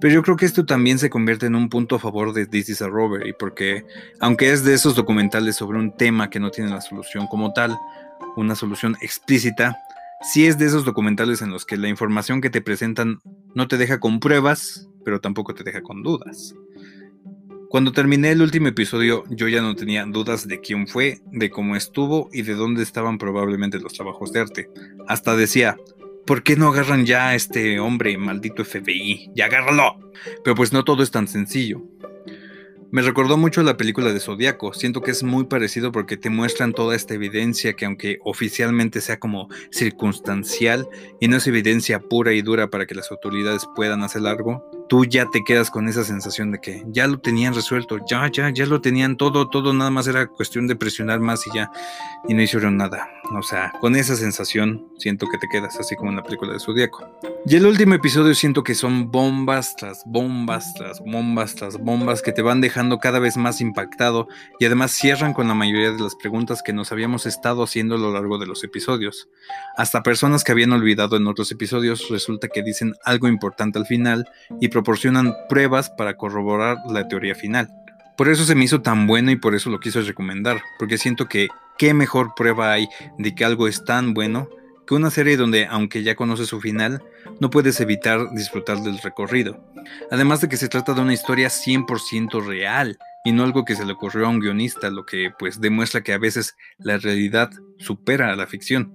Pero 0.00 0.14
yo 0.14 0.22
creo 0.22 0.36
que 0.36 0.46
esto 0.46 0.64
también 0.64 1.00
se 1.00 1.10
convierte 1.10 1.46
en 1.46 1.56
un 1.56 1.68
punto 1.68 1.96
a 1.96 1.98
favor 1.98 2.32
de 2.32 2.46
This 2.46 2.68
is 2.68 2.82
a 2.82 2.88
Robbery, 2.88 3.32
porque 3.36 3.84
aunque 4.20 4.52
es 4.52 4.62
de 4.62 4.74
esos 4.74 4.94
documentales 4.94 5.56
sobre 5.56 5.78
un 5.78 5.96
tema 5.96 6.30
que 6.30 6.38
no 6.38 6.52
tiene 6.52 6.70
la 6.70 6.80
solución 6.80 7.26
como 7.26 7.52
tal, 7.52 7.76
una 8.36 8.54
solución 8.54 8.96
explícita, 9.00 9.80
si 10.24 10.46
es 10.46 10.58
de 10.58 10.66
esos 10.66 10.84
documentales 10.84 11.42
en 11.42 11.50
los 11.50 11.64
que 11.64 11.76
la 11.76 11.88
información 11.88 12.40
que 12.40 12.50
te 12.50 12.62
presentan 12.62 13.20
no 13.54 13.68
te 13.68 13.76
deja 13.76 14.00
con 14.00 14.20
pruebas, 14.20 14.88
pero 15.04 15.20
tampoco 15.20 15.54
te 15.54 15.64
deja 15.64 15.82
con 15.82 16.02
dudas. 16.02 16.54
Cuando 17.68 17.92
terminé 17.92 18.30
el 18.30 18.40
último 18.40 18.68
episodio, 18.68 19.24
yo 19.28 19.48
ya 19.48 19.60
no 19.60 19.74
tenía 19.74 20.04
dudas 20.06 20.46
de 20.46 20.60
quién 20.60 20.86
fue, 20.86 21.20
de 21.32 21.50
cómo 21.50 21.76
estuvo 21.76 22.30
y 22.32 22.42
de 22.42 22.54
dónde 22.54 22.82
estaban 22.82 23.18
probablemente 23.18 23.80
los 23.80 23.92
trabajos 23.92 24.32
de 24.32 24.40
arte. 24.40 24.70
Hasta 25.08 25.36
decía, 25.36 25.76
¿por 26.24 26.42
qué 26.42 26.56
no 26.56 26.68
agarran 26.68 27.04
ya 27.04 27.28
a 27.28 27.34
este 27.34 27.80
hombre, 27.80 28.16
maldito 28.16 28.64
FBI? 28.64 29.32
¡Ya 29.34 29.46
agárralo! 29.46 29.98
Pero 30.44 30.54
pues 30.54 30.72
no 30.72 30.84
todo 30.84 31.02
es 31.02 31.10
tan 31.10 31.26
sencillo. 31.28 31.82
Me 32.94 33.02
recordó 33.02 33.36
mucho 33.36 33.64
la 33.64 33.76
película 33.76 34.12
de 34.12 34.20
Zodíaco. 34.20 34.72
Siento 34.72 35.00
que 35.00 35.10
es 35.10 35.24
muy 35.24 35.46
parecido 35.46 35.90
porque 35.90 36.16
te 36.16 36.30
muestran 36.30 36.72
toda 36.72 36.94
esta 36.94 37.14
evidencia 37.14 37.72
que 37.72 37.86
aunque 37.86 38.18
oficialmente 38.22 39.00
sea 39.00 39.18
como 39.18 39.48
circunstancial 39.72 40.88
y 41.18 41.26
no 41.26 41.38
es 41.38 41.46
evidencia 41.48 41.98
pura 41.98 42.32
y 42.34 42.40
dura 42.40 42.70
para 42.70 42.86
que 42.86 42.94
las 42.94 43.10
autoridades 43.10 43.66
puedan 43.74 44.04
hacer 44.04 44.24
algo, 44.28 44.64
tú 44.94 45.04
ya 45.04 45.28
te 45.28 45.42
quedas 45.42 45.72
con 45.72 45.88
esa 45.88 46.04
sensación 46.04 46.52
de 46.52 46.60
que 46.60 46.84
ya 46.86 47.08
lo 47.08 47.18
tenían 47.18 47.52
resuelto, 47.52 47.98
ya, 48.08 48.30
ya, 48.30 48.50
ya 48.50 48.64
lo 48.64 48.80
tenían 48.80 49.16
todo, 49.16 49.48
todo, 49.48 49.74
nada 49.74 49.90
más 49.90 50.06
era 50.06 50.28
cuestión 50.28 50.68
de 50.68 50.76
presionar 50.76 51.18
más 51.18 51.44
y 51.48 51.50
ya, 51.52 51.72
y 52.28 52.34
no 52.34 52.40
hicieron 52.42 52.76
nada. 52.76 53.08
O 53.32 53.42
sea, 53.42 53.72
con 53.80 53.96
esa 53.96 54.14
sensación 54.14 54.86
siento 54.96 55.26
que 55.26 55.38
te 55.38 55.48
quedas, 55.48 55.80
así 55.80 55.96
como 55.96 56.10
en 56.10 56.16
la 56.16 56.22
película 56.22 56.52
de 56.52 56.60
Zodíaco. 56.60 57.10
Y 57.46 57.56
el 57.56 57.66
último 57.66 57.94
episodio 57.94 58.34
siento 58.34 58.62
que 58.62 58.74
son 58.74 59.10
bombas 59.10 59.74
tras 59.76 60.02
bombas, 60.06 60.72
tras 60.74 61.00
bombas, 61.00 61.54
tras 61.56 61.76
bombas 61.78 62.22
que 62.22 62.32
te 62.32 62.42
van 62.42 62.60
dejando 62.60 62.98
cada 62.98 63.18
vez 63.18 63.36
más 63.36 63.60
impactado 63.60 64.28
y 64.60 64.66
además 64.66 64.92
cierran 64.92 65.34
con 65.34 65.48
la 65.48 65.54
mayoría 65.54 65.90
de 65.90 66.00
las 66.00 66.14
preguntas 66.14 66.62
que 66.62 66.72
nos 66.72 66.92
habíamos 66.92 67.26
estado 67.26 67.64
haciendo 67.64 67.96
a 67.96 67.98
lo 67.98 68.12
largo 68.12 68.38
de 68.38 68.46
los 68.46 68.62
episodios. 68.62 69.28
Hasta 69.76 70.02
personas 70.02 70.44
que 70.44 70.52
habían 70.52 70.72
olvidado 70.72 71.16
en 71.16 71.26
otros 71.26 71.50
episodios 71.50 72.08
resulta 72.10 72.48
que 72.48 72.62
dicen 72.62 72.94
algo 73.04 73.26
importante 73.26 73.78
al 73.78 73.86
final 73.86 74.28
y 74.60 74.68
proporcionan 74.84 75.34
pruebas 75.48 75.88
para 75.88 76.18
corroborar 76.18 76.76
la 76.90 77.08
teoría 77.08 77.34
final. 77.34 77.70
Por 78.18 78.28
eso 78.28 78.44
se 78.44 78.54
me 78.54 78.64
hizo 78.64 78.82
tan 78.82 79.06
bueno 79.06 79.30
y 79.30 79.36
por 79.36 79.54
eso 79.54 79.70
lo 79.70 79.80
quise 79.80 80.02
recomendar, 80.02 80.60
porque 80.78 80.98
siento 80.98 81.26
que 81.26 81.48
qué 81.78 81.94
mejor 81.94 82.34
prueba 82.36 82.70
hay 82.70 82.86
de 83.16 83.34
que 83.34 83.46
algo 83.46 83.66
es 83.66 83.82
tan 83.86 84.12
bueno 84.12 84.50
que 84.86 84.94
una 84.94 85.10
serie 85.10 85.38
donde, 85.38 85.64
aunque 85.64 86.02
ya 86.02 86.14
conoces 86.16 86.48
su 86.48 86.60
final, 86.60 87.02
no 87.40 87.48
puedes 87.48 87.80
evitar 87.80 88.30
disfrutar 88.34 88.82
del 88.82 88.98
recorrido. 88.98 89.58
Además 90.10 90.42
de 90.42 90.50
que 90.50 90.58
se 90.58 90.68
trata 90.68 90.92
de 90.92 91.00
una 91.00 91.14
historia 91.14 91.48
100% 91.48 92.44
real 92.44 92.98
y 93.24 93.32
no 93.32 93.42
algo 93.42 93.64
que 93.64 93.76
se 93.76 93.86
le 93.86 93.94
ocurrió 93.94 94.26
a 94.26 94.28
un 94.28 94.40
guionista, 94.40 94.90
lo 94.90 95.06
que 95.06 95.30
pues 95.38 95.62
demuestra 95.62 96.02
que 96.02 96.12
a 96.12 96.18
veces 96.18 96.56
la 96.76 96.98
realidad 96.98 97.50
supera 97.78 98.30
a 98.30 98.36
la 98.36 98.46
ficción. 98.46 98.92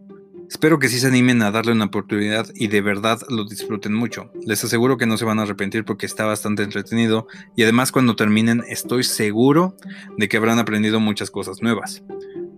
Espero 0.50 0.80
que 0.80 0.90
sí 0.90 1.00
se 1.00 1.06
animen 1.06 1.44
a 1.44 1.52
darle 1.52 1.74
una 1.74 1.86
oportunidad 1.86 2.48
y 2.56 2.70
de 2.70 2.82
verdad 2.82 3.22
lo 3.30 3.46
disfruten 3.46 3.94
mucho. 3.94 4.32
Les 4.48 4.64
aseguro 4.64 4.98
que 4.98 5.06
no 5.06 5.16
se 5.16 5.24
van 5.24 5.38
a 5.38 5.44
arrepentir 5.44 5.86
porque 5.86 6.08
está 6.08 6.26
bastante 6.26 6.64
entretenido 6.64 7.28
y 7.56 7.62
además 7.62 7.92
cuando 7.92 8.16
terminen 8.16 8.64
estoy 8.68 9.04
seguro 9.04 9.78
de 10.18 10.28
que 10.28 10.38
habrán 10.38 10.58
aprendido 10.58 11.00
muchas 11.00 11.30
cosas 11.30 11.62
nuevas. 11.62 12.02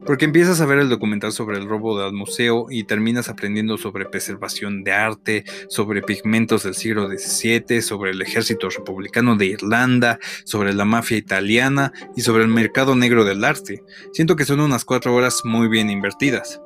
Porque 0.05 0.23
empiezas 0.23 0.61
a 0.61 0.65
ver 0.65 0.79
el 0.79 0.87
documental 0.87 1.33
sobre 1.33 1.57
el 1.57 1.67
robo 1.67 2.01
del 2.01 2.13
museo 2.13 2.67
y 2.69 2.85
terminas 2.85 3.27
aprendiendo 3.27 3.77
sobre 3.77 4.05
preservación 4.05 4.85
de 4.85 4.93
arte, 4.93 5.43
sobre 5.67 6.01
pigmentos 6.01 6.63
del 6.63 6.75
siglo 6.75 7.09
XVII, 7.09 7.81
sobre 7.81 8.11
el 8.11 8.21
ejército 8.21 8.69
republicano 8.69 9.35
de 9.35 9.47
Irlanda, 9.47 10.17
sobre 10.45 10.73
la 10.73 10.85
mafia 10.85 11.17
italiana 11.17 11.91
y 12.15 12.21
sobre 12.21 12.43
el 12.43 12.49
mercado 12.49 12.95
negro 12.95 13.25
del 13.25 13.43
arte. 13.43 13.83
Siento 14.13 14.37
que 14.37 14.45
son 14.45 14.61
unas 14.61 14.85
cuatro 14.85 15.13
horas 15.13 15.41
muy 15.43 15.67
bien 15.67 15.89
invertidas. 15.89 16.61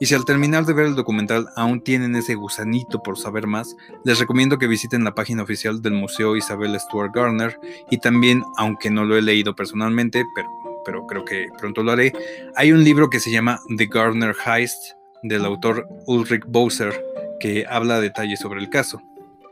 Y 0.00 0.06
si 0.06 0.14
al 0.14 0.24
terminar 0.24 0.64
de 0.64 0.72
ver 0.72 0.86
el 0.86 0.96
documental 0.96 1.48
aún 1.56 1.82
tienen 1.82 2.16
ese 2.16 2.34
gusanito 2.34 3.02
por 3.02 3.18
saber 3.18 3.46
más, 3.46 3.76
les 4.02 4.18
recomiendo 4.18 4.58
que 4.58 4.66
visiten 4.66 5.04
la 5.04 5.14
página 5.14 5.42
oficial 5.42 5.82
del 5.82 5.92
Museo 5.92 6.36
Isabel 6.36 6.80
Stuart 6.80 7.14
Garner 7.14 7.60
y 7.90 7.98
también, 7.98 8.42
aunque 8.56 8.90
no 8.90 9.04
lo 9.04 9.18
he 9.18 9.22
leído 9.22 9.54
personalmente, 9.54 10.24
pero, 10.34 10.48
pero 10.86 11.06
creo 11.06 11.24
que 11.26 11.48
pronto 11.58 11.82
lo 11.82 11.92
haré, 11.92 12.14
hay 12.56 12.72
un 12.72 12.82
libro 12.82 13.10
que 13.10 13.20
se 13.20 13.30
llama 13.30 13.60
The 13.76 13.86
Garner 13.86 14.34
Heist 14.46 14.94
del 15.22 15.44
autor 15.44 15.86
Ulrich 16.06 16.46
Bowser 16.46 16.98
que 17.38 17.66
habla 17.68 18.00
detalles 18.00 18.40
sobre 18.40 18.60
el 18.60 18.70
caso. 18.70 19.02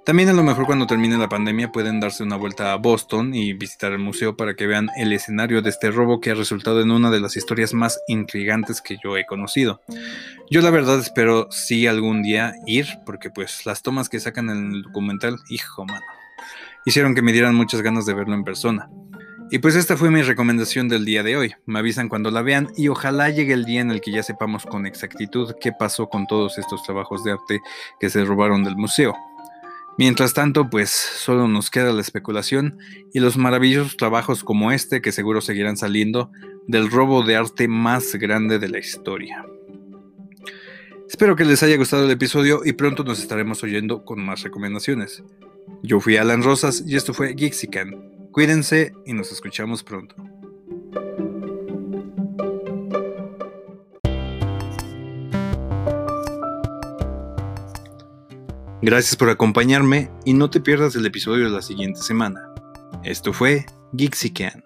También 0.08 0.30
a 0.30 0.32
lo 0.32 0.42
mejor 0.42 0.64
cuando 0.64 0.86
termine 0.86 1.18
la 1.18 1.28
pandemia 1.28 1.70
pueden 1.70 2.00
darse 2.00 2.22
una 2.22 2.36
vuelta 2.36 2.72
a 2.72 2.76
Boston 2.76 3.34
y 3.34 3.52
visitar 3.52 3.92
el 3.92 3.98
museo 3.98 4.38
para 4.38 4.54
que 4.54 4.66
vean 4.66 4.88
el 4.96 5.12
escenario 5.12 5.60
de 5.60 5.68
este 5.68 5.90
robo 5.90 6.18
que 6.18 6.30
ha 6.30 6.34
resultado 6.34 6.80
en 6.80 6.90
una 6.90 7.10
de 7.10 7.20
las 7.20 7.36
historias 7.36 7.74
más 7.74 8.00
intrigantes 8.08 8.80
que 8.80 8.96
yo 9.04 9.18
he 9.18 9.26
conocido. 9.26 9.82
Yo 10.50 10.62
la 10.62 10.70
verdad 10.70 10.98
espero 10.98 11.48
sí 11.50 11.86
algún 11.86 12.22
día 12.22 12.54
ir 12.64 12.86
porque 13.04 13.28
pues 13.28 13.66
las 13.66 13.82
tomas 13.82 14.08
que 14.08 14.18
sacan 14.18 14.48
en 14.48 14.72
el 14.72 14.82
documental, 14.84 15.36
hijo 15.50 15.84
mano, 15.84 16.06
hicieron 16.86 17.14
que 17.14 17.20
me 17.20 17.34
dieran 17.34 17.54
muchas 17.54 17.82
ganas 17.82 18.06
de 18.06 18.14
verlo 18.14 18.32
en 18.32 18.44
persona. 18.44 18.88
Y 19.50 19.58
pues 19.58 19.76
esta 19.76 19.98
fue 19.98 20.10
mi 20.10 20.22
recomendación 20.22 20.88
del 20.88 21.04
día 21.04 21.22
de 21.22 21.36
hoy. 21.36 21.54
Me 21.66 21.80
avisan 21.80 22.08
cuando 22.08 22.30
la 22.30 22.40
vean 22.40 22.68
y 22.78 22.88
ojalá 22.88 23.28
llegue 23.28 23.52
el 23.52 23.66
día 23.66 23.82
en 23.82 23.90
el 23.90 24.00
que 24.00 24.12
ya 24.12 24.22
sepamos 24.22 24.64
con 24.64 24.86
exactitud 24.86 25.54
qué 25.60 25.72
pasó 25.78 26.08
con 26.08 26.26
todos 26.26 26.56
estos 26.56 26.82
trabajos 26.82 27.24
de 27.24 27.32
arte 27.32 27.60
que 28.00 28.08
se 28.08 28.24
robaron 28.24 28.64
del 28.64 28.76
museo. 28.76 29.14
Mientras 29.98 30.32
tanto, 30.32 30.70
pues 30.70 30.90
solo 30.90 31.48
nos 31.48 31.70
queda 31.70 31.92
la 31.92 32.00
especulación 32.00 32.78
y 33.12 33.18
los 33.18 33.36
maravillosos 33.36 33.96
trabajos 33.96 34.44
como 34.44 34.70
este 34.70 35.02
que 35.02 35.10
seguro 35.10 35.40
seguirán 35.40 35.76
saliendo 35.76 36.30
del 36.68 36.88
robo 36.88 37.24
de 37.24 37.34
arte 37.34 37.66
más 37.66 38.14
grande 38.14 38.60
de 38.60 38.68
la 38.68 38.78
historia. 38.78 39.44
Espero 41.08 41.34
que 41.34 41.44
les 41.44 41.64
haya 41.64 41.76
gustado 41.76 42.04
el 42.04 42.12
episodio 42.12 42.60
y 42.64 42.74
pronto 42.74 43.02
nos 43.02 43.18
estaremos 43.18 43.64
oyendo 43.64 44.04
con 44.04 44.24
más 44.24 44.42
recomendaciones. 44.42 45.24
Yo 45.82 45.98
fui 45.98 46.16
Alan 46.16 46.44
Rosas 46.44 46.84
y 46.86 46.94
esto 46.94 47.12
fue 47.12 47.34
Geeksican. 47.36 48.30
Cuídense 48.30 48.92
y 49.04 49.14
nos 49.14 49.32
escuchamos 49.32 49.82
pronto. 49.82 50.14
Gracias 58.88 59.16
por 59.16 59.28
acompañarme 59.28 60.10
y 60.24 60.32
no 60.32 60.48
te 60.48 60.60
pierdas 60.60 60.96
el 60.96 61.04
episodio 61.04 61.44
de 61.44 61.50
la 61.50 61.60
siguiente 61.60 62.00
semana. 62.00 62.48
Esto 63.04 63.34
fue 63.34 63.66
Geeksican. 63.94 64.64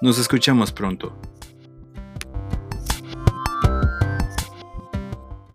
Nos 0.00 0.20
escuchamos 0.20 0.70
pronto. 0.70 1.20